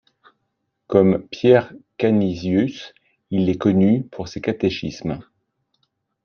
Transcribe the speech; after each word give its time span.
Comme 0.87 1.27
Pierre 1.27 1.73
Canisius, 1.99 2.95
il 3.29 3.49
est 3.49 3.59
connu 3.59 4.01
pour 4.03 4.29
ses 4.29 4.41
catéchismes. 4.41 5.19